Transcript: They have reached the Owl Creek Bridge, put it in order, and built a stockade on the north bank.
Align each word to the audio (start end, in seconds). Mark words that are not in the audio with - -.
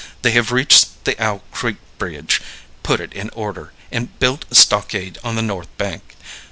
They 0.23 0.31
have 0.31 0.51
reached 0.51 1.03
the 1.03 1.15
Owl 1.23 1.43
Creek 1.51 1.77
Bridge, 1.99 2.41
put 2.81 2.99
it 2.99 3.13
in 3.13 3.29
order, 3.33 3.71
and 3.91 4.17
built 4.17 4.45
a 4.49 4.55
stockade 4.55 5.19
on 5.23 5.35
the 5.35 5.43
north 5.43 5.69
bank. 5.77 6.15